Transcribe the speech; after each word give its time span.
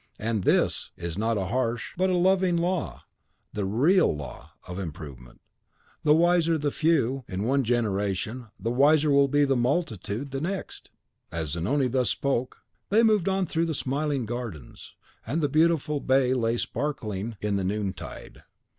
And 0.17 0.45
THIS 0.45 0.89
is 0.97 1.15
not 1.15 1.37
a 1.37 1.45
harsh, 1.45 1.93
but 1.95 2.09
a 2.09 2.17
loving 2.17 2.57
law, 2.57 3.03
the 3.53 3.65
REAL 3.65 4.15
law 4.15 4.53
of 4.67 4.79
improvement; 4.79 5.39
the 6.03 6.15
wiser 6.15 6.57
the 6.57 6.71
few 6.71 7.23
in 7.27 7.43
one 7.43 7.63
generation, 7.63 8.47
the 8.59 8.71
wiser 8.71 9.11
will 9.11 9.27
be 9.27 9.45
the 9.45 9.55
multitude 9.55 10.31
the 10.31 10.41
next!" 10.41 10.89
As 11.31 11.49
Zanoni 11.51 11.87
thus 11.87 12.09
spoke, 12.09 12.63
they 12.89 13.03
moved 13.03 13.29
on 13.29 13.45
through 13.45 13.67
the 13.67 13.75
smiling 13.75 14.25
gardens, 14.25 14.95
and 15.23 15.39
the 15.39 15.47
beautiful 15.49 15.99
bay 15.99 16.33
lay 16.33 16.57
sparkling 16.57 17.37
in 17.39 17.57
the 17.57 17.63
noontide. 17.63 18.41